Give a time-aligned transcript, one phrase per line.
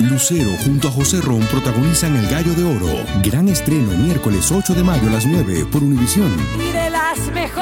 [0.00, 3.04] Lucero junto a José Ron protagonizan El Gallo de Oro.
[3.22, 6.34] Gran estreno miércoles 8 de mayo a las 9 por Univisión.
[6.58, 7.60] Y de las mejores.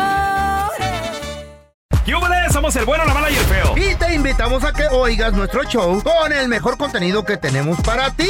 [2.06, 2.52] ¡Yúbales!
[2.52, 3.74] Somos el bueno, la mala y el feo.
[3.76, 8.10] Y te invitamos a que oigas nuestro show con el mejor contenido que tenemos para
[8.12, 8.28] ti.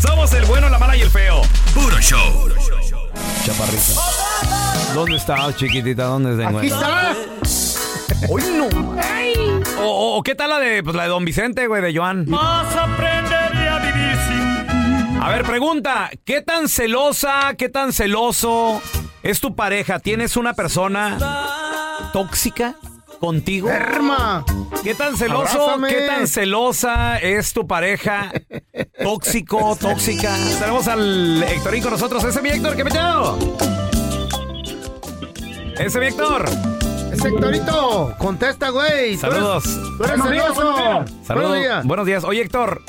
[0.00, 1.42] Somos el bueno, la mala y el feo.
[1.74, 2.48] Puro show.
[3.44, 4.94] Chaparrita.
[4.94, 6.04] ¿Dónde estás, chiquitita?
[6.04, 7.12] ¿Dónde se Aquí encuentra?
[7.44, 8.26] está.
[8.28, 8.66] ¡Hoy no!
[9.80, 12.24] O, o- o qué tal la de, pues, la de Don Vicente, güey, de Joan?
[12.28, 13.41] Más aprenderé a vivir sin
[15.24, 18.82] A ver, pregunta, ¿qué tan celosa, qué tan celoso
[19.22, 20.00] es tu pareja?
[20.00, 21.16] ¿Tienes una persona
[22.12, 22.74] tóxica
[23.20, 23.68] contigo?
[23.70, 24.44] Herma.
[24.82, 25.88] ¿Qué tan celoso, Abrázame.
[25.88, 28.32] qué tan celosa es tu pareja?
[29.00, 30.34] Tóxico, tóxica.
[30.58, 32.24] Tenemos al Héctorín con nosotros.
[32.24, 33.38] Ese es mi Héctor, ¿qué metido?
[35.74, 36.46] Ese es mi Héctor.
[37.12, 39.16] Ese Héctorito, contesta, güey.
[39.16, 39.64] Tú eres- Saludos.
[39.98, 41.04] Tú eres celoso.
[41.24, 41.26] Saludos.
[41.28, 41.84] Buenos días.
[41.86, 42.24] Buenos días.
[42.24, 42.82] Oye, Héctor,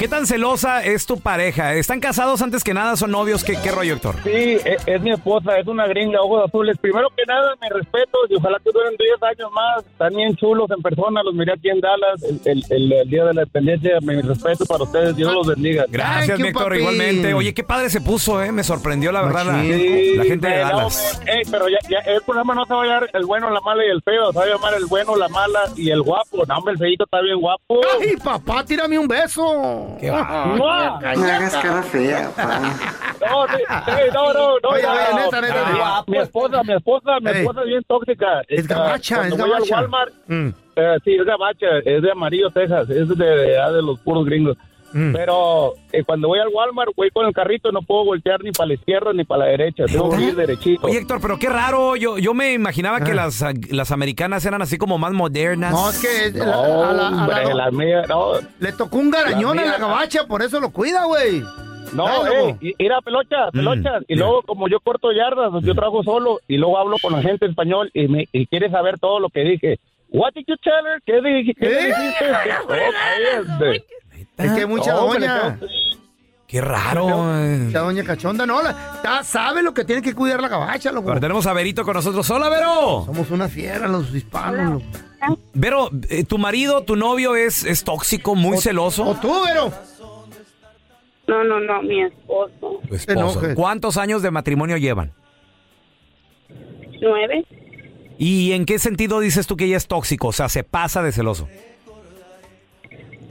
[0.00, 1.74] ¿qué tan celosa es tu pareja?
[1.74, 2.96] ¿Están casados antes que nada?
[2.96, 3.44] ¿Son novios?
[3.44, 4.16] ¿Qué, qué rollo, Héctor?
[4.24, 6.76] Sí, es, es mi esposa, es una gringa, ojos azules.
[6.80, 9.84] Primero que nada, mis respetos y ojalá que duren 10 años más.
[9.84, 13.24] Están bien chulos en persona, los miré aquí en Dallas el, el- el- el día
[13.26, 13.98] de la independencia.
[14.00, 15.84] Mi respeto para ustedes, Dios los bendiga.
[15.88, 17.34] Gracias, Thank you, mi Héctor, igualmente.
[17.34, 18.50] Oye, qué padre se puso, ¿eh?
[18.52, 21.20] Me sorprendió, la verdad, la, Sí, la gente de Dallas.
[21.26, 23.84] ey, pero ya, ya el programa no se va a llamar el bueno, la mala
[23.84, 26.44] y el feo, se va a llamar el bueno, la mala y el guapo.
[26.46, 27.80] No, hombre, el feito está bien guapo.
[28.00, 29.89] Ay, papá, tírame un beso.
[29.98, 30.46] Qué va.
[30.56, 31.00] ¡Mua!
[31.16, 32.58] No hagas cara fea, pa.
[32.60, 34.68] No, sí, sí, no, no, no.
[34.70, 35.24] Oye, no, no.
[35.24, 36.04] neta, neta, Mi- neta.
[36.06, 38.26] Mi esposa, mi esposa, mi esposa es bien tóxica.
[38.48, 39.74] Es gabacha, cuando es voy al gabacha.
[39.76, 40.48] Walmart, Mm.
[40.76, 44.56] eh, sí, es gabacha, es de Amarillo, Texas, es de, de, de los puros gringos.
[44.92, 45.12] Mm.
[45.12, 48.66] Pero eh, cuando voy al Walmart, voy con el carrito, no puedo voltear ni para
[48.68, 50.86] la izquierda ni para la derecha, tengo que ir derechito.
[50.86, 51.94] Oye, Héctor, pero qué raro.
[51.96, 53.14] Yo, yo me imaginaba que Ah.
[53.14, 55.72] las, las americanas eran así como más modernas.
[55.72, 58.98] No, es que no, la- a la- a la- hombre, la mía, no, le tocó
[58.98, 61.40] un garañón La a la mía- gabacha, por eso lo cuida, güey.
[61.92, 64.02] no, Dale, eh, ir a pelochas, pelochas.
[64.08, 67.44] Y luego, como yo corto yardas, yo trabajo solo y luego hablo con la gente
[67.44, 69.78] en español y, me, y quiere saber todo lo que dije.
[70.12, 71.00] What did you tell her?
[71.06, 71.86] ¿Qué, di- qué ¿Eh?
[71.86, 72.24] dijiste?
[72.64, 73.84] Oh, cállate.
[74.44, 75.58] Es que hay mucha No, hombre, doña.
[76.46, 77.06] Qué raro.
[77.06, 78.60] Mucha doña cachonda, no.
[78.62, 81.06] La, ta- sabe lo que tiene que cuidar la gabacha, loco.
[81.08, 82.28] Pero tenemos a Verito con nosotros.
[82.30, 83.04] Hola, Vero.
[83.06, 85.38] Somos una fiera los hispanos, loco.
[85.54, 89.16] Vero, eh, tu marido, tu novio es, es tóxico, muy O celoso.
[89.22, 89.72] tú, Vero.
[91.28, 92.80] No, no, no, mi esposo.
[92.88, 93.54] Tu enojes.
[93.54, 95.12] ¿Cuántos años de matrimonio llevan?
[97.00, 97.44] Nueve.
[98.18, 100.28] ¿Y en qué sentido dices tú que ella es tóxico?
[100.28, 101.48] O sea, se pasa de celoso.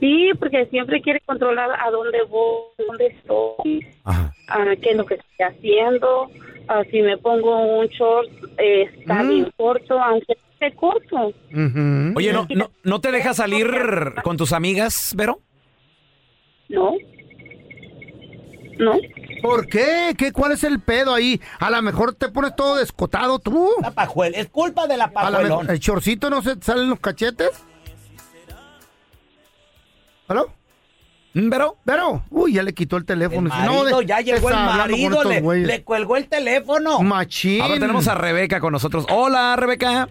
[0.00, 4.32] Sí, porque siempre quiere controlar a dónde voy, dónde estoy, Ajá.
[4.48, 6.30] a qué es lo que estoy haciendo.
[6.68, 8.28] a si me pongo un short,
[8.58, 9.28] eh, está Mm.
[9.28, 11.16] bien corto, aunque esté corto.
[11.52, 12.12] Ujú.
[12.16, 13.66] Oye, ¿no, no, ¿no te deja salir
[14.22, 15.40] con tus amigas, Vero?
[16.68, 16.92] No.
[18.78, 18.92] No.
[19.42, 20.14] ¿Por qué?
[20.16, 20.32] ¿Qué?
[20.32, 21.40] ¿Cuál es el pedo ahí?
[21.58, 23.68] A lo mejor te pones todo descotado tú.
[23.82, 24.36] La pajuela.
[24.38, 25.68] Es culpa de la A la pajuelón.
[25.70, 27.50] ¿El chorcito no se te salen los cachetes?
[30.30, 30.46] ¿Aló?
[31.34, 31.76] ¿Mm, ¿Vero?
[31.84, 32.22] ¿Vero?
[32.30, 33.48] Uy, ya le quitó el El teléfono.
[33.48, 37.00] Marido, de- ya llegó el marido, le, le cuelgó el teléfono.
[37.00, 37.60] Machín.
[37.60, 39.06] Ahora tenemos a Rebeca con nosotros.
[39.10, 40.08] Hola, Rebeca.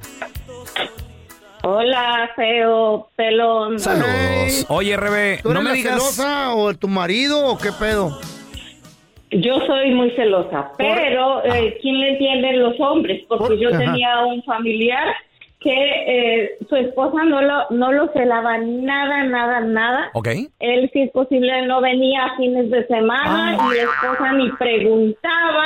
[1.64, 3.80] Hola, feo, pelón.
[3.80, 4.66] Saludos.
[4.68, 5.94] Oye, Rebe, ¿Tú no me la digas...
[5.94, 8.20] celosa o tu marido o qué pedo?
[9.32, 13.24] Yo soy muy celosa, pero eh, ¿quién le entiende los hombres?
[13.30, 13.78] Porque Por- yo Ajá.
[13.78, 15.14] tenía un familiar
[15.60, 20.10] que eh, su esposa no lo, no lo celaba nada, nada, nada.
[20.14, 20.30] Ok.
[20.60, 25.66] Él, si es posible, no venía a fines de semana y la esposa ni preguntaba.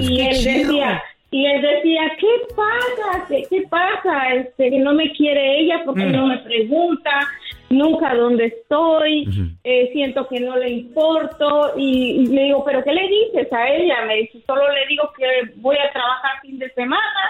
[0.00, 0.58] Y él chido.
[0.72, 3.24] decía, y él decía, ¿qué pasa?
[3.28, 4.34] ¿Qué, qué pasa?
[4.34, 6.12] Este, que no me quiere ella porque Mm.
[6.12, 7.10] no me pregunta.
[7.70, 9.26] nunca dónde estoy,
[9.64, 13.66] eh, siento que no le importo y, y le digo, pero ¿qué le dices a
[13.66, 14.04] ella?
[14.06, 15.24] Me dice, solo le digo que
[15.56, 17.22] voy a trabajar fin de semana,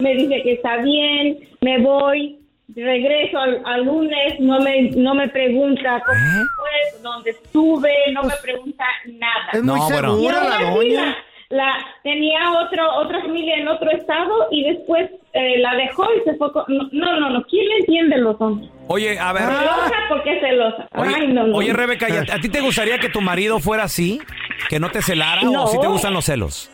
[0.00, 2.38] me dice que está bien, me voy,
[2.74, 6.18] regreso al, al lunes, no me, no me pregunta cómo
[6.56, 9.48] fue, dónde estuve, no me pregunta nada.
[9.52, 11.04] Es muy No, segura la doña.
[11.50, 16.20] La, la- tenía otro, otra familia en otro estado y después eh, la dejó y
[16.28, 16.52] se fue.
[16.52, 18.70] con- no, no, no, ¿quién le entiende los hombres?
[18.86, 19.42] Oye, a ver.
[19.42, 20.88] Celosa porque es celosa.
[20.96, 21.56] Oye, Ay, no, no.
[21.56, 24.20] oye, Rebeca, ¿y a, a ti te gustaría que tu marido fuera así?
[24.68, 25.64] ¿Que no te celara No.
[25.64, 26.70] o si te gustan los celos?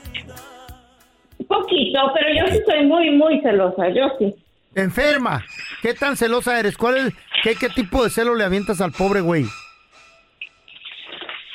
[1.48, 4.34] Poquito, pero yo sí soy muy, muy celosa, yo sí.
[4.74, 5.44] Enferma.
[5.82, 6.76] ¿Qué tan celosa eres?
[6.76, 9.44] ¿Cuál es, qué, qué tipo de celo le avientas al pobre güey?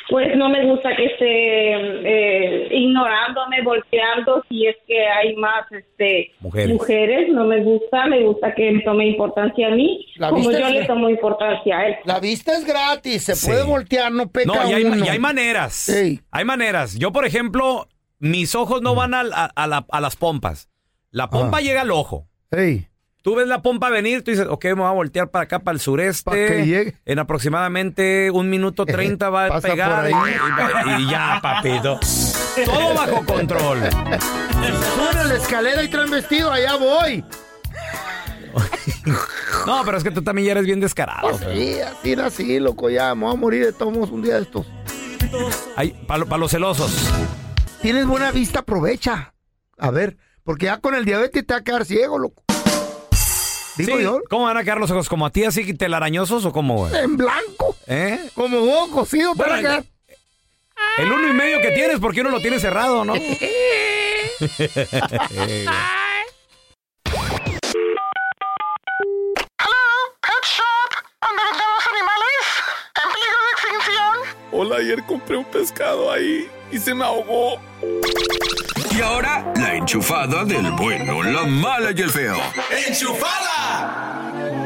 [0.09, 6.33] Pues no me gusta que esté eh, ignorándome, volteando si es que hay más este
[6.41, 7.29] Mujeres.
[7.29, 10.73] no me gusta, me gusta que me tome importancia a mí, La como yo es-
[10.73, 11.95] le tomo importancia a él.
[12.03, 13.47] La vista es gratis, se Sí.
[13.47, 15.05] puede voltear, no peca No, y hay, uno.
[15.05, 15.87] y hay maneras.
[15.87, 16.19] Ey.
[16.29, 16.97] Hay maneras.
[16.99, 17.87] Yo, por ejemplo,
[18.21, 20.69] mis ojos no van al- a, a la- a las pompas.
[21.09, 21.61] La pompa Ah.
[21.61, 22.27] llega al ojo.
[22.51, 22.87] Ey,
[23.23, 25.75] Tú ves la pompa venir, tú dices, ok, me voy a voltear para acá, para
[25.75, 26.31] el sureste.
[26.31, 26.95] Que.
[27.05, 30.09] En aproximadamente un minuto treinta va a pegar.
[30.09, 31.99] Y, y ya, papito.
[32.65, 33.77] Todo bajo control.
[33.91, 37.23] Suben a la escalera y traen vestido, allá voy.
[39.67, 41.21] No, pero es que tú también ya eres bien descarado.
[41.29, 44.41] Pues sí, así nací, loco, ya, me voy a morir de todos un día de
[44.41, 44.65] estos.
[46.07, 46.91] Para los celosos.
[47.81, 49.33] Tienes buena vista, aprovecha.
[49.77, 52.43] A ver, porque ya con el diabetes te va a quedar ciego, loco.
[53.77, 55.07] Digo Sí, yo, ¿Cómo van a quedar los ojos?
[55.09, 56.93] ¿Como a ti así telarañosos o cómo, güey?
[56.95, 58.29] en blanco, ¿Eh?
[58.35, 59.83] como vos, cocido, Bueno, quedar.
[60.97, 63.13] El uno y medio que tienes, porque uno lo tiene cerrado, ¿no?
[74.53, 77.57] Hola, ayer compré un pescado ahí y se me ahogó.
[78.93, 82.35] Y ahora, la enchufada del bueno, la mala y el feo.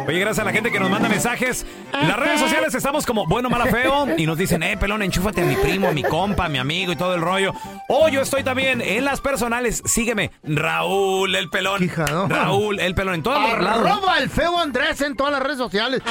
[0.08, 1.68] Oye, gracias a la gente que nos manda mensajes.
[1.94, 4.08] En las redes sociales estamos como bueno, mala, feo.
[4.18, 6.92] Y nos dicen, eh, pelón, enchúfate a mi primo, a mi compa, a mi amigo
[6.92, 7.54] y todo el rollo.
[7.88, 9.84] O yo estoy también en las personales.
[9.86, 11.84] Sígueme, Raúl el pelón.
[11.84, 12.28] Hija, no.
[12.28, 13.88] Raúl el pelón en todos los lados.
[13.88, 16.02] Arroba el feo Andrés en todas las redes sociales.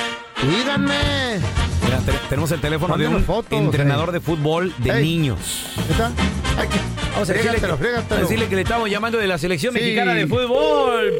[0.43, 1.64] Díganme.
[1.85, 4.13] Mira, te- tenemos el teléfono de un fotos, entrenador eh.
[4.13, 5.03] de fútbol de Ey.
[5.03, 5.67] niños.
[5.91, 6.11] ¿Está?
[6.59, 6.69] Ay,
[7.13, 8.15] Vamos a decirle, frégatelo, que, frégatelo.
[8.17, 9.81] a decirle que le estamos llamando de la selección Sí.
[9.81, 11.13] mexicana de fútbol.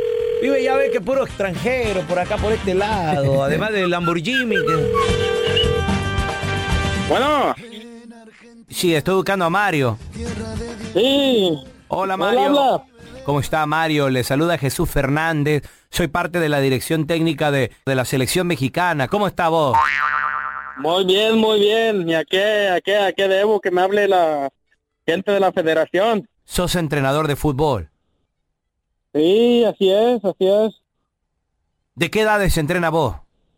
[0.43, 3.43] Vive ya ve que puro extranjero por acá, por este lado.
[3.45, 4.57] Además del Lamborghini.
[4.57, 4.93] que-
[7.09, 7.55] Bueno,
[8.69, 9.99] Sí, estoy buscando a Mario.
[10.95, 11.59] sí.
[11.89, 12.41] Hola Hola, Mario.
[12.47, 12.85] habla.
[13.25, 14.11] ¿Cómo está Mario?
[14.11, 15.63] Le saluda Jesús Fernández.
[15.91, 19.07] Soy parte de la dirección técnica de, de la selección mexicana.
[19.07, 19.77] ¿Cómo está vos?
[20.79, 22.09] Muy bien, muy bien.
[22.09, 24.51] ¿Y a qué, a qué, a qué debo que me hable la
[25.07, 26.29] gente de la federación?
[26.45, 27.91] Sos entrenador de fútbol.
[29.15, 30.75] Sí, así es, así es.
[31.95, 33.15] ¿De qué edades entrena vos?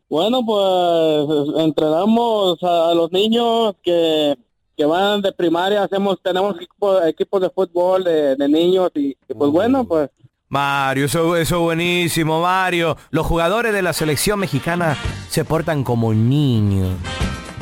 [0.09, 4.37] Bueno, pues entrenamos a, a los niños que,
[4.77, 9.35] que van de primaria, hacemos, tenemos equipo- equipos de fútbol de, de niños y, y
[9.35, 10.11] pues bueno, pues
[10.49, 12.97] Mario, eso, eso es buenísimo, Mario.
[13.11, 14.97] Los jugadores de la selección mexicana
[15.29, 16.97] se portan como niños.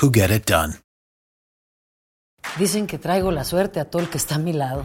[0.00, 0.74] who get it done.
[2.58, 4.84] Dicen que traigo la suerte a todo el que está a mi lado.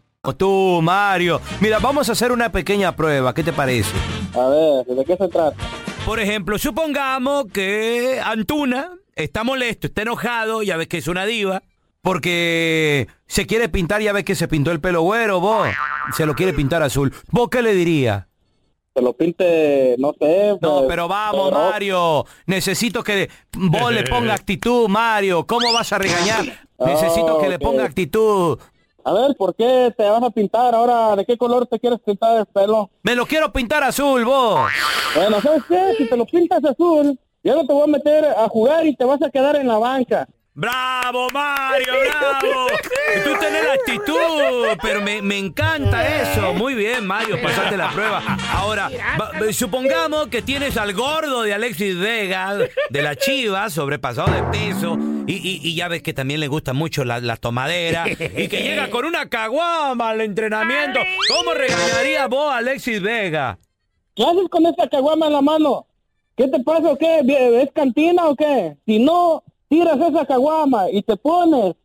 [0.31, 1.41] Tú, Mario.
[1.61, 3.33] Mira, vamos a hacer una pequeña prueba.
[3.33, 3.89] ¿Qué te parece?
[4.35, 5.55] A ver, ¿de qué se trata?
[6.05, 11.63] Por ejemplo, supongamos que Antuna está molesto, está enojado, ya ves que es una diva.
[12.03, 15.67] Porque se quiere pintar, ya ves que se pintó el pelo güero, vos.
[16.15, 17.11] Se lo quiere pintar azul.
[17.31, 18.27] ¿Vos qué le diría?
[18.95, 20.55] Que lo pinte, no sé.
[20.61, 22.25] No, pues, pero vamos, pero- Mario.
[22.45, 25.47] Necesito que vos le ponga actitud, Mario.
[25.47, 26.45] ¿Cómo vas a regañar?
[26.79, 28.57] Necesito que le ponga actitud.
[29.03, 31.15] A ver, ¿por qué te vas a pintar ahora?
[31.15, 32.89] ¿De qué color te quieres pintar el pelo?
[33.03, 34.69] Me lo quiero pintar azul, vos.
[35.15, 35.93] Bueno, ¿sabes qué?
[35.97, 39.03] Si te lo pintas azul, yo no te voy a meter a jugar y te
[39.05, 40.27] vas a quedar en la banca.
[40.53, 41.93] ¡Bravo, Mario!
[42.09, 42.67] ¡Bravo!
[43.23, 46.53] Tú tenés la actitud, pero me, me encanta eso.
[46.53, 48.21] Muy bien, Mario, pasaste la prueba.
[48.53, 48.89] Ahora,
[49.19, 52.53] va- supongamos que tienes al gordo de Alexis Vega,
[52.89, 56.73] de la Chiva, sobrepasado de peso, y, y- y ya ves que también le gusta
[56.73, 60.99] mucho la, la tomadera, y que llega con una caguama al entrenamiento.
[61.35, 63.57] ¿Cómo regañaría vos a Alexis Vega?
[64.15, 65.85] ¿Qué haces con esta caguama en la mano?
[66.35, 67.19] ¿Qué te pasa o qué?
[67.61, 68.75] ¿Es cantina o qué?
[68.85, 71.75] Si no tiras esa caguama y te pones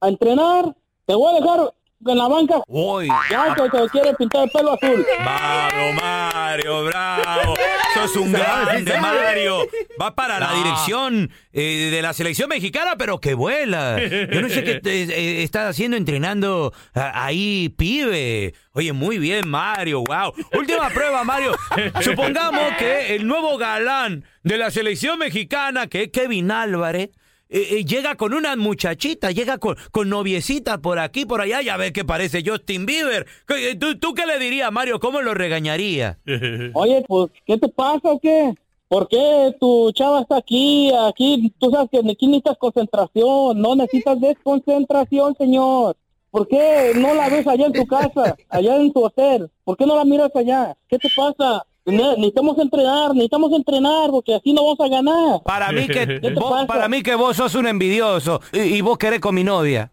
[0.00, 0.74] a entrenar,
[1.06, 1.74] te voy a dejar
[2.06, 2.54] en la banca.
[2.66, 3.08] Uy.
[3.30, 5.06] Ya que te quiere pintar el pelo azul.
[5.22, 7.54] Bravo, Mario, bravo.
[7.94, 9.66] Sos un grande, Mario.
[10.00, 13.98] Va para la dirección eh, de la selección mexicana, pero que vuela.
[14.00, 18.54] Yo no sé qué te- eh, está haciendo entrenando a- ahí, pibe.
[18.72, 20.32] Oye, muy bien, Mario, wow.
[20.58, 21.52] Última prueba, Mario.
[22.00, 27.10] Supongamos que el nuevo galán de la selección mexicana, que es Kevin Álvarez,
[27.50, 31.76] eh, eh, llega con una muchachita, llega con, con noviecita por aquí, por allá, ya
[31.76, 33.26] ves que parece Justin Bieber.
[33.46, 35.00] ¿Qué- ¿Tú, tú qué le dirías, Mario?
[35.00, 36.18] ¿Cómo lo regañaría?
[36.74, 38.54] Oye, pues, ¿qué te pasa o qué?
[38.88, 40.90] ¿Por qué tu chava está aquí?
[41.08, 45.96] Aquí, tú sabes que aquí necesitas concentración, no necesitas desconcentración, señor.
[46.30, 49.50] ¿Por qué no la ves allá en tu casa, allá en tu hotel?
[49.64, 50.76] ¿Por qué no la miras allá?
[50.88, 51.64] ¿Qué te pasa?
[51.86, 55.42] Ne- Necesitamos entrenar, necesitamos entrenar, porque así no vamos a ganar.
[55.44, 56.20] Para mí que
[56.66, 59.90] para mí que vos sos un envidioso y, y vos querés con mi novia.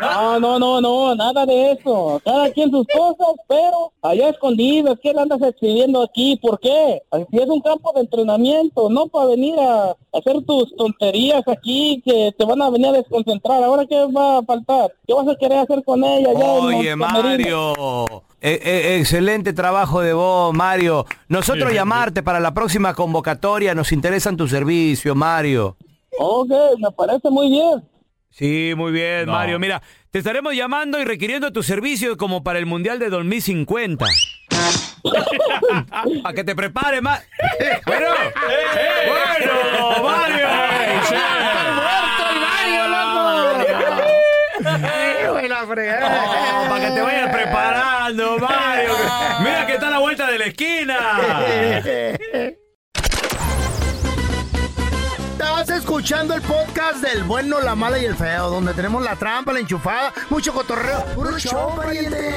[0.00, 2.20] No, no, no, no, nada de eso.
[2.24, 4.96] Cada quien sus cosas, pero allá escondidas.
[5.02, 6.36] ¿Qué le andas exhibiendo aquí?
[6.36, 7.02] ¿Por qué?
[7.10, 12.32] Aquí es un campo de entrenamiento, no para venir a hacer tus tonterías aquí que
[12.36, 13.62] te van a venir a desconcentrar.
[13.64, 14.92] ¿Ahora qué va a faltar?
[15.06, 16.30] ¿Qué vas a querer hacer con ella?
[16.30, 16.96] allá Oye?
[16.96, 18.22] Mario.
[18.40, 21.06] Eh, eh, excelente trabajo de vos, Mario.
[21.28, 25.76] Nosotros llamarte para la próxima convocatoria, nos interesan tus servicios, Mario.
[26.18, 27.82] Ok, me parece muy bien.
[28.30, 29.58] Sí, muy bien, Mario.
[29.58, 34.04] Mira, te estaremos llamando y requiriendo tu servicio como para el Mundial de 2050.
[36.22, 37.22] Para que te prepares más.
[37.86, 38.06] Bueno,
[39.06, 40.46] bueno, Mario.
[45.66, 48.92] Para que te vayas preparando, Mario.
[49.40, 50.98] Mira que está a la vuelta de la esquina.
[55.32, 59.52] Estás escuchando el podcast del bueno, la mala y el feo, donde tenemos la trampa,
[59.52, 61.04] la enchufada, mucho cotorreo.
[61.14, 62.34] ¡Puro show, pariente!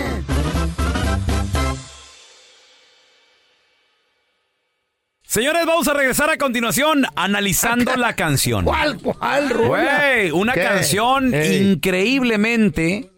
[5.24, 8.66] Señores, vamos a regresar a continuación analizando la canción.
[8.66, 9.54] ¿Cuál, cuál?
[9.54, 10.62] Güey, una ¿Qué?
[10.62, 11.72] canción Ey.
[11.72, 13.11] increíblemente.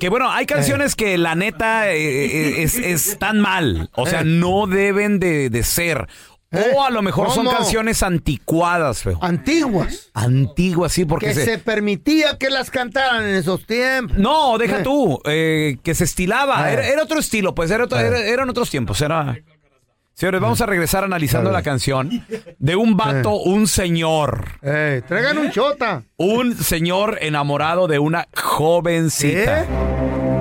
[0.00, 1.96] Que bueno, hay canciones que la neta eh,
[2.26, 3.90] eh, es, es tan mal.
[3.94, 4.24] O sea, Eh.
[4.24, 6.08] no deben de, de ser.
[6.74, 9.18] O a lo mejor son canciones anticuadas, feo.
[9.22, 10.10] Antiguas.
[10.14, 11.44] Antiguas, sí, porque que se...
[11.44, 11.58] se...
[11.58, 14.16] permitía que las cantaran en esos tiempos.
[14.18, 14.82] No, deja Eh.
[14.82, 16.68] tú, eh, que se estilaba.
[16.68, 16.72] Eh.
[16.72, 18.06] Era, era otro estilo, pues era otro- Eh.
[18.08, 19.00] era- eran otros tiempos.
[19.00, 19.38] Era...
[20.20, 22.10] Señores, vamos a regresar analizando la canción
[22.58, 24.48] de un vato, un señor.
[24.60, 26.02] Eh, traigan un chota.
[26.18, 29.62] Un señor enamorado de una jovencita.
[29.62, 29.66] ¿Eh?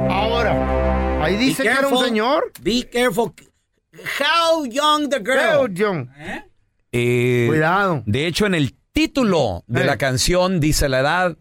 [0.10, 2.52] Ahora, ahí dice que era un señor.
[2.62, 3.32] Be careful.
[4.20, 5.60] How young the girl?
[5.62, 6.10] How young.
[6.92, 8.04] Eh, Cuidado.
[8.06, 9.86] De hecho, en el título de Eh.
[9.86, 11.38] la canción dice la edad.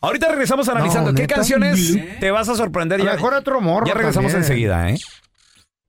[0.00, 3.00] Ahorita regresamos analizando No, qué canciones te vas a sorprender.
[3.00, 4.42] A Ya, mejor otro morro ya regresamos también.
[4.42, 4.98] enseguida, ¿eh?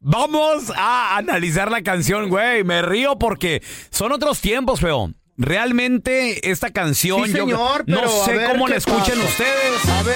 [0.10, 2.64] Vamos a analizar la canción, güey.
[2.64, 5.12] Me río porque son otros tiempos, feo.
[5.36, 9.28] Realmente esta canción, Sí, yo señor, no pero a sé ver cómo la escuchen pasa.
[9.28, 9.86] ustedes.
[10.00, 10.16] A ver.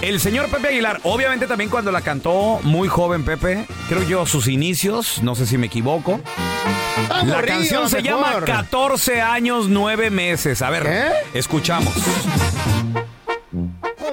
[0.00, 4.48] El señor Pepe Aguilar, obviamente también cuando la cantó muy joven Pepe, creo yo sus
[4.48, 6.18] inicios, no sé si me equivoco.
[7.26, 8.22] La canción se mejor.
[8.22, 10.62] llama 14 años 9 meses.
[10.62, 11.92] A ver, escuchamos.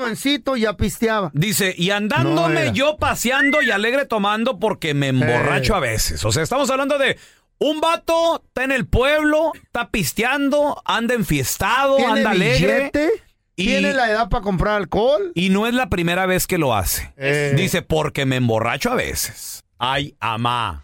[0.10, 1.30] Jovencito ya pisteaba.
[1.34, 5.78] Dice, y andándome yo paseando y alegre tomando porque me emborracho Eh.
[5.78, 6.24] a veces.
[6.26, 7.18] O sea, estamos hablando de
[7.60, 12.78] un vato, está en el pueblo, está pisteando, anda enfiestado, Tiene anda alegre.
[12.94, 13.10] billete,
[13.56, 15.32] tiene la edad para comprar alcohol.
[15.36, 17.14] Y no es la primera vez que lo hace.
[17.18, 17.54] Eh.
[17.56, 19.64] Dice, porque me emborracho a veces.
[19.78, 20.84] Ay, amá.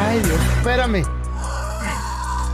[0.00, 1.04] Ay, Dios, espérame.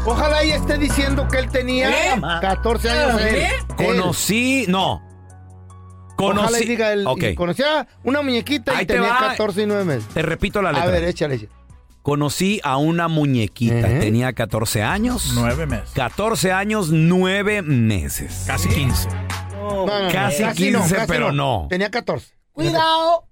[0.06, 2.21] Ojalá y esté diciendo que él tenía ¿Eh?
[2.42, 3.21] 14 años.
[3.23, 3.35] él.
[3.37, 3.50] Él.
[3.76, 5.02] Conocí, no.
[6.16, 6.64] Ojalá y Conocí.
[6.66, 7.04] diga él.
[7.06, 7.23] Ok.
[7.23, 9.18] y Conocía una muñequita Ahí y te tenía va.
[9.30, 10.06] 14 y 9 meses.
[10.14, 10.90] Te repito la A letra.
[10.90, 11.35] ver, échale.
[11.37, 11.50] échale.
[12.02, 13.90] Conocí a una muñequita.
[13.90, 14.00] ¿Eh?
[14.00, 15.33] Tenía 14 años.
[15.35, 15.90] Nueve meses.
[15.94, 18.44] 14 años, 9 meses.
[18.47, 19.09] Casi 15.
[19.54, 21.66] No, no, no, Casi 15, pero no.
[21.71, 22.35] Tenía 14.
[22.52, 23.25] Cuidado.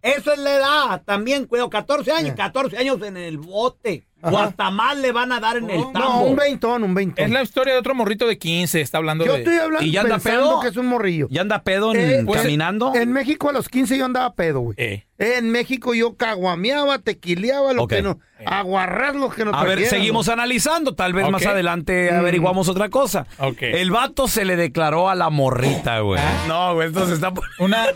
[0.00, 1.02] Eso es la edad.
[1.04, 1.68] También, cuidado.
[1.68, 2.34] 14 años.
[2.36, 4.06] 14 años en el bote.
[4.30, 6.20] O hasta más le van a dar en el No, tambo.
[6.22, 7.24] un veintón, un veintón.
[7.24, 8.80] Es la historia de otro morrito de 15.
[8.80, 9.38] Está hablando Yo de.
[9.38, 10.60] estoy hablando ¿Y ya anda pensando pedo?
[10.60, 11.26] que es un morrillo.
[11.30, 12.92] ¿Ya anda pedo en- Eh, pues, caminando?
[12.94, 14.74] En México a los 15 yo andaba pedo, güey.
[14.78, 15.04] Eh.
[15.18, 18.18] En México yo caguameaba, tequileaba, lo que no.
[18.44, 20.94] Aguarrar lo que no A ver, seguimos analizando.
[20.94, 22.16] Tal vez más adelante Mm.
[22.16, 23.26] averiguamos otra cosa.
[23.60, 26.20] El vato se le declaró a la morrita, güey.
[26.48, 27.86] No, güey, esto se está Una,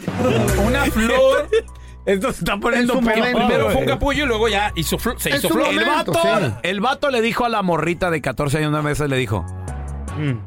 [0.67, 1.49] una flor.
[2.13, 3.87] Esto se está poniendo En su peor, momento, Primero fue un güey.
[3.89, 5.69] capullo y luego ya hizo se hizo flor.
[5.69, 6.53] El vato, sí.
[6.63, 9.45] el vato le dijo a la morrita de 14 años, una vez le dijo.
[10.17, 10.39] Mm.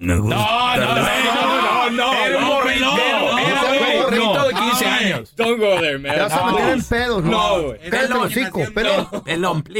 [0.00, 0.36] Me gusta.
[0.36, 2.12] No, no, no, no, no.
[2.24, 2.86] Era un morrito.
[2.96, 3.62] Era
[3.96, 5.36] un morrito de 15 años.
[5.36, 6.16] Don't go there, man.
[6.16, 6.46] Ya se No.
[6.46, 7.30] metieron en pedos, ¿no?
[7.30, 7.80] No, güey.
[7.90, 9.10] Cállate el hocico, pero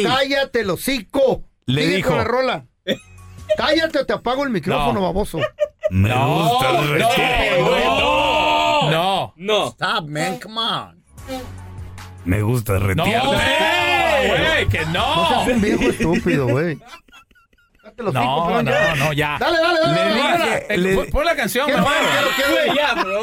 [0.05, 1.45] cállate el hocico.
[1.67, 2.15] Le dijo.
[2.17, 2.65] la rola.
[3.57, 5.03] Cállate o te apago el micrófono, No.
[5.03, 5.39] baboso.
[5.91, 7.17] Me No, gusta el no, retiro.
[8.85, 8.91] No.
[8.91, 9.35] No.
[9.37, 9.69] No.
[9.69, 10.39] Stop, man.
[10.39, 11.03] Come on.
[12.25, 15.29] Me gusta el No, güey, que No no.
[15.45, 16.79] seas un viejo estúpido, güey.
[17.99, 19.37] No, no, no, ya.
[19.39, 20.79] Dale, dale, dale.
[20.79, 21.93] Le dije- pon- la canción mejor.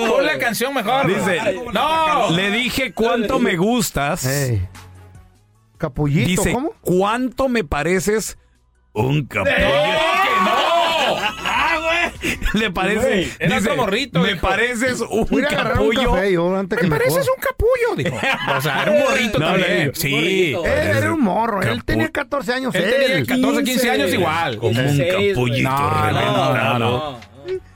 [0.09, 1.07] Pon la canción mejor.
[1.07, 1.39] Dice,
[1.73, 2.29] No.
[2.31, 4.27] Le dije cuánto me gustas.
[5.77, 6.71] Capullito, Dice, ¿cómo?
[6.81, 8.37] ¿cuánto me pareces
[8.93, 9.53] un capullo?
[12.21, 12.57] ¡Eh, que!
[12.57, 13.29] Le parece.
[13.39, 14.47] Era dice, morrito, Me dijo.
[14.47, 16.12] pareces un Voy capullo.
[16.13, 18.15] café yo antes que Me me pareces un capullo, dijo.
[18.57, 19.88] O sea, era un morrito No, también.
[19.88, 20.53] le- Sí.
[20.53, 22.73] Él era un morro, él tenía 14 años.
[22.75, 24.58] Él tenía 14, 15 años igual.
[24.58, 25.69] Como un 16, capullito.
[25.69, 27.19] No, no, no,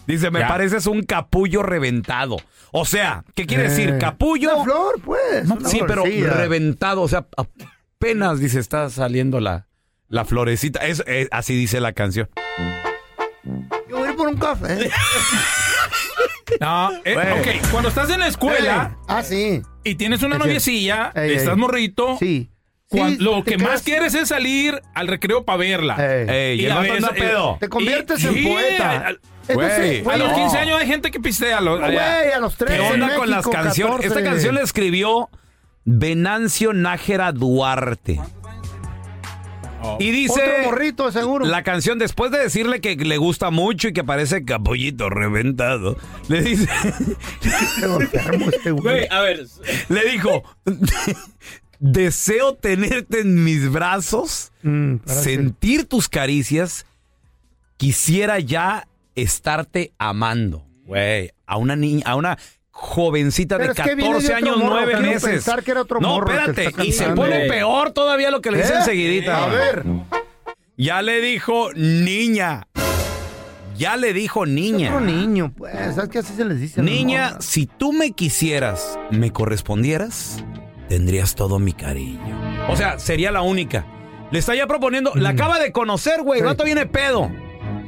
[0.08, 0.48] Dice, me Ya.
[0.48, 2.38] pareces un capullo reventado.
[2.72, 3.90] O sea, ¿qué quiere decir?
[3.92, 4.56] Eh, Capullo.
[4.56, 5.50] Una flor, pues.
[5.50, 7.02] una sí, pero reventado.
[7.02, 9.68] O sea, apenas dice, está saliendo la,
[10.10, 10.80] la florecita.
[10.86, 12.30] Es, es- así dice la canción.
[13.90, 14.90] Yo por un café.
[16.60, 17.58] No, eh, Güey.
[17.58, 19.62] ok, cuando estás en la escuela Ey, Ah, sí.
[19.84, 21.36] y tienes una Es noviecilla, Ey, ey.
[21.38, 22.50] estás morrito, Sí.
[22.90, 25.96] cuan- Sí, lo te que quedas- más quieres es salir al recreo para verla.
[25.98, 26.30] Ey.
[26.30, 27.58] Ey, y el a vato anda eh, pedo.
[27.60, 28.90] Te conviertes Y- en sí, poeta.
[29.08, 29.10] a-
[29.48, 30.36] Entonces, Güey, A los no.
[30.36, 31.58] 15 años hay gente que pistea.
[31.58, 32.36] a los- Güey, allá.
[32.36, 33.96] a los 13 ¿Qué onda en con las México, canciones?
[33.96, 34.08] 14.
[34.20, 35.30] Esta canción la escribió
[35.86, 38.20] Venancio Nájera Duarte.
[40.00, 41.46] Y dice Otro morrito, seguro.
[41.46, 46.42] la canción, después de decirle que le gusta mucho y que parece capullito reventado, le
[46.42, 46.68] dice,
[48.52, 49.08] este güey.
[49.10, 49.46] A ver.
[49.90, 50.44] le dijo,
[51.80, 56.86] deseo tenerte en mis brazos, Mm, sentir tus caricias,
[57.78, 60.64] quisiera ya estarte amando.
[60.86, 62.38] Güey, a una niña, a una
[62.72, 65.30] jovencita Pero de es que viene de 14 otro años, morro, 9 quiero meses.
[65.30, 68.74] pensar que era otro no, espérate, y se pone peor todavía lo que le dice
[68.74, 68.78] ¿Eh?
[68.78, 69.44] enseguidita.
[69.44, 69.84] A ver.
[70.78, 72.68] Ya le dijo niña.
[73.78, 74.90] Ya le dijo niña.
[74.90, 75.74] Otro niño, pues.
[75.96, 76.82] ¿Sabes qué así se les dice?
[76.82, 80.44] Niña, si tú me quisieras, me correspondieras,
[80.88, 82.38] tendrías todo mi cariño.
[82.70, 83.86] O sea, sería la única.
[84.32, 86.40] Le está ya proponiendo, la acaba de conocer, güey.
[86.40, 86.50] El Mm.
[86.50, 86.64] Sí.
[86.64, 87.32] viene pedo.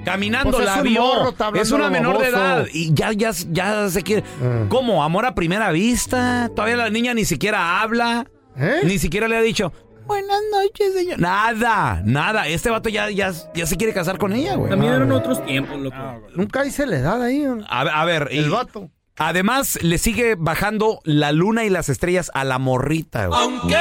[0.05, 1.01] Caminando, Pues es la vio.
[1.01, 2.67] morro, es una menor de edad.
[2.73, 4.23] Y ya, ya, ya se quiere.
[4.41, 4.67] Mm.
[4.67, 5.03] ¿Cómo?
[5.03, 6.49] ¿Amor a primera vista?
[6.55, 8.25] Todavía la niña ni siquiera habla.
[8.57, 8.81] ¿Eh?
[8.83, 9.71] Ni siquiera le ha dicho,
[10.05, 11.19] buenas noches, señor.
[11.19, 12.47] Nada, nada.
[12.47, 14.69] Este vato ya, ya, ya se quiere casar con ella, güey.
[14.69, 15.97] También eran otros tiempos, loco.
[16.35, 17.39] Nunca hice la edad ahí.
[17.39, 17.65] ¿no?
[17.69, 18.89] A, a ver, y El vato.
[19.17, 23.39] además le sigue bajando la luna y las estrellas a la morrita, güey.
[23.41, 23.75] Aunque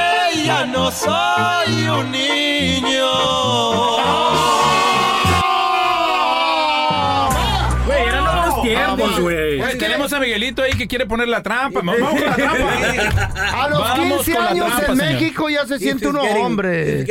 [0.45, 3.92] ya no soy un niño.
[9.73, 9.77] Güey.
[9.77, 11.81] Güey, Tenemos a Miguelito ahí que quiere poner la trampa.
[11.83, 13.53] Vamos con la trampa.
[13.63, 15.13] A los Vamos 15 con la años trampa, en señor.
[15.13, 17.05] México ya se siente uno getting- hombre.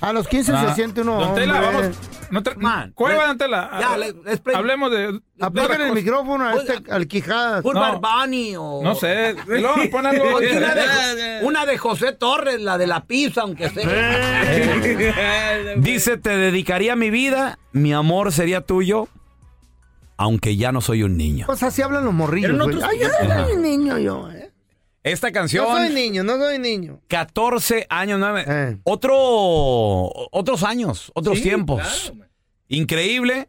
[0.00, 0.66] A los 15 Ah.
[0.68, 1.42] se siente uno Don hombre.
[1.46, 1.86] Tela, vamos.
[2.30, 3.70] No tra- Cueva, don Tela.
[3.80, 5.20] Ya, le- play- Hablemos de.
[5.40, 7.62] Apagan el micrófono a este, al Quijadas.
[7.62, 7.80] Put No.
[7.80, 8.80] Bad Bunny o...
[8.82, 9.34] No sé.
[9.46, 10.24] Luego pon algo.
[10.36, 15.74] Una de, una de José Torres, la de la pizza, aunque sea.
[15.76, 19.08] Dice, te dedicaría mi vida, mi amor sería tuyo,
[20.16, 21.46] aunque ya no soy un niño.
[21.46, 22.78] Pues así hablan los morrillos, güey.
[22.82, 24.50] Ay, yo no soy niño, yo, eh.
[25.02, 27.00] Esta No canción, soy niño, no soy niño.
[27.08, 28.78] 14 años, nueve- Eh.
[28.84, 29.14] otro,
[30.32, 31.82] otros años, otros Sí, tiempos.
[31.82, 32.26] claro.
[32.68, 33.48] Increíble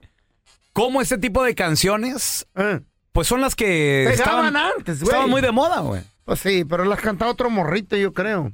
[0.73, 2.82] cómo este tipo de canciones, Eh.
[3.13, 5.10] pues son las que Pegaban estaban, antes, güey.
[5.12, 6.01] estaban muy de moda, güey.
[6.25, 8.51] Pues sí, pero las cantaba otro morrito, yo creo.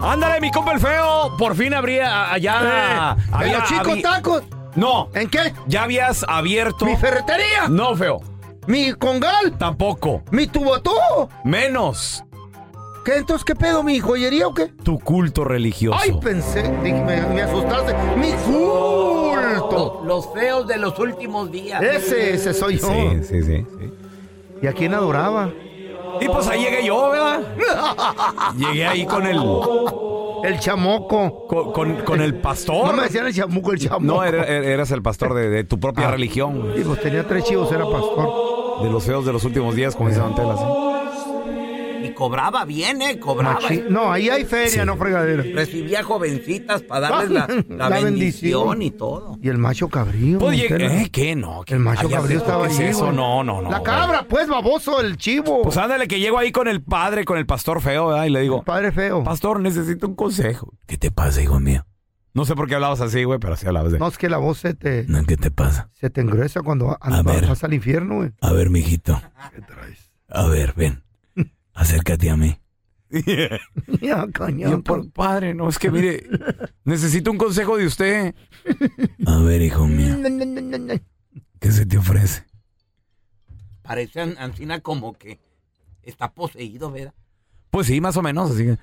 [0.00, 3.16] Ándale, mi compa el feo, por fin habría allá...
[3.16, 4.42] Eh, había- los chicos había- tacos.
[4.76, 5.52] No, ¿En qué?
[5.66, 6.84] ya habías abierto...
[6.84, 7.68] ¿Mi ferretería?
[7.68, 8.20] No, feo,
[8.66, 9.56] ¿Mi congal?
[9.58, 10.22] tampoco.
[10.30, 10.92] ¿Mi tubotú?
[11.44, 12.24] Menos
[13.04, 13.82] ¿Qué entonces qué pedo?
[13.82, 14.68] ¿Mi joyería o qué?
[14.82, 15.98] tu culto religioso.
[16.00, 17.94] Ay, pensé, dije, me, me asustaste.
[18.16, 20.00] ¡Mi culto!
[20.06, 21.82] Los feos de los últimos días.
[21.82, 22.88] Ese, ese soy yo.
[22.88, 23.90] Sí, sí, sí, sí.
[24.62, 25.50] ¿Y a quién adoraba?
[26.18, 27.40] Y pues ahí llegué yo, ¿verdad?
[28.56, 29.38] Llegué ahí con el
[30.44, 31.46] El chamoco.
[31.48, 32.86] con, con- con el pastor.
[32.86, 34.04] No me decían el chamuco, el chamoco.
[34.04, 36.10] No, era- er- eras el pastor de, de tu propia Ah.
[36.12, 36.72] religión.
[36.76, 38.82] Y pues tenía tres chivos, era pastor.
[38.82, 40.64] De los feos de los últimos días, como dice Don Tela, ¿sí?
[42.14, 43.18] Cobraba bien, ¿eh?
[43.18, 43.60] Cobraba.
[43.60, 45.42] Machi- No, ahí hay feria, no fregadera.
[45.42, 48.68] Recibía jovencitas para darles la, la La bendición.
[48.68, 48.82] bendición.
[48.82, 49.38] y todo.
[49.42, 50.38] Y el macho cabrío.
[50.38, 51.02] Tela.
[51.02, 51.08] ¿eh?
[51.10, 51.36] ¿Qué?
[51.36, 51.62] No.
[51.66, 51.74] ¿qué?
[51.74, 53.04] El macho cabrío estaba ¿qué es ahí, eso?
[53.06, 53.16] güey.
[53.16, 53.70] No, no, no.
[53.70, 53.82] La güey.
[53.92, 55.62] cabra, pues, baboso, el chivo.
[55.62, 58.24] Pues ándale, que llego ahí con el padre, con el pastor feo, ¿verdad?
[58.24, 59.22] Y le digo, Padre feo.
[59.24, 60.72] pastor, necesito un consejo.
[60.86, 61.84] ¿Qué te pasa, hijo mío?
[62.32, 63.98] No sé por qué hablabas así, güey, pero así hablabas de...
[64.00, 65.88] No, es que la voz se te, No, ¿Qué te pasa?
[65.92, 67.46] se te engruesa cuando a- A ver.
[67.46, 68.30] vas al infierno, güey.
[68.40, 69.22] A ver, mijito.
[69.54, 70.10] ¿Qué traes?
[70.28, 71.04] A ver, ven.
[71.74, 72.58] Acércate a mí.
[74.00, 74.70] Ya, Y coño.
[74.70, 76.26] yo, "Por- padre, no, es que mire,
[76.84, 78.34] necesito un consejo de usted.
[79.26, 80.16] A ver, hijo mío,
[81.60, 82.44] ¿qué se te ofrece?
[83.82, 85.38] Parece an- Ancina como que
[86.02, 87.14] está poseído, ¿verdad?
[87.70, 88.78] Pues sí, más o menos, así que...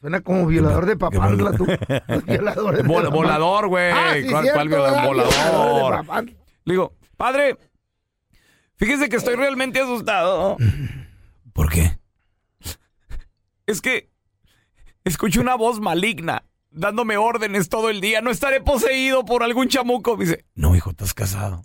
[0.00, 1.64] Suena como violador de papantla, tú.
[2.26, 3.90] Violador de Vol- volador, güey.
[3.90, 5.02] Ah, sí, ¿Cuál, ¿verdad?
[5.02, 6.04] Violador de volador?
[6.64, 7.56] Le digo, padre,
[8.76, 10.56] fíjese que estoy realmente asustado.
[11.52, 11.98] ¿Por qué?
[13.66, 14.08] Es que
[15.04, 18.20] escucho una voz maligna dándome órdenes todo el día.
[18.20, 20.16] No estaré poseído por algún chamuco.
[20.16, 21.62] Me dice, no, hijo, estás casado.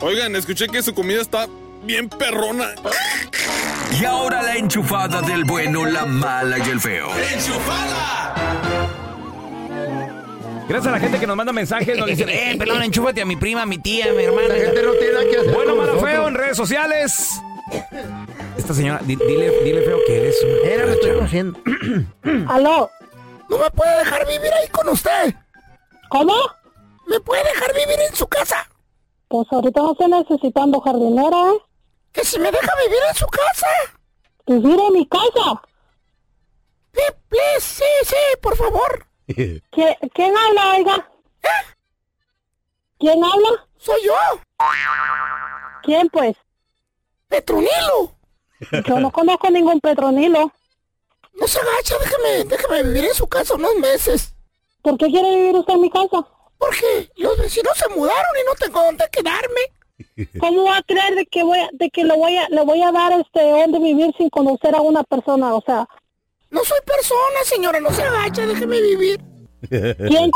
[0.00, 1.48] Oigan, escuché que su comida está
[1.82, 2.68] bien perrona.
[4.00, 7.08] Y ahora la enchufada del bueno, la mala y el feo.
[10.70, 13.34] Gracias a la gente que nos manda mensajes, nos dicen, eh, pelón, enchúfate a mi
[13.34, 14.48] prima, a mi tía, a mi hermana.
[14.48, 17.40] La gente no tiene nada que hacer Bueno, malo, feo en redes sociales.
[18.56, 20.36] Esta señora, di- dile, dile feo que eres.
[20.64, 21.58] Era, me estoy conociendo.
[22.48, 22.88] ¿Aló?
[23.48, 25.34] ¿No me puede dejar vivir ahí con usted?
[26.08, 26.34] ¿Cómo?
[27.08, 28.68] ¿Me puede dejar vivir en su casa?
[29.26, 31.58] Pues ahorita no estoy necesitando jardinera, ¿eh?
[32.12, 33.66] Que si me deja vivir en su casa.
[34.46, 35.62] Vivir en mi casa.
[36.94, 39.04] Sí, please, sí, sí, por favor.
[39.72, 41.10] ¿Qui- ¿Quién habla, oiga?
[42.98, 43.66] ¿Quién habla?
[43.78, 44.12] Soy yo,
[45.82, 46.36] ¿Quién, pues?
[47.28, 48.12] Petronilo.
[48.86, 50.52] Yo no conozco ningún Petronilo.
[51.32, 54.34] No se agacha, déjame, déjame vivir en su casa unos meses.
[54.82, 56.26] ¿Por qué quiere vivir usted en mi casa?
[56.58, 60.28] Porque los vecinos se mudaron y no tengo dónde quedarme.
[60.40, 62.82] ¿Cómo va a creer de que voy a, de que le voy a, le voy
[62.82, 65.54] a dar este dónde vivir sin conocer a una persona?
[65.54, 65.88] O sea,
[66.50, 69.20] No soy persona, señora, no se agacha, déjeme vivir.
[69.68, 70.30] ¿quién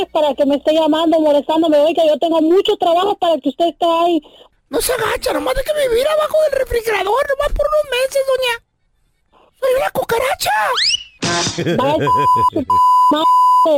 [0.00, 1.78] es para que me esté llamando, molestándome?
[1.78, 4.20] Oiga, yo tengo mucho trabajo para que usted esté ahí.
[4.68, 8.58] No se agacha, nomás déjeme vivir abajo del refrigerador, nomás por unos meses, doña.
[9.58, 10.52] Soy una cucaracha.
[11.76, 12.08] Vaya,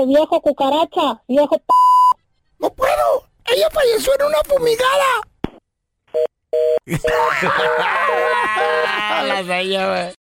[0.06, 1.64] viejo cucaracha, viejo p-
[2.58, 3.28] No puedo.
[3.46, 5.22] Ella falleció en una fumigada.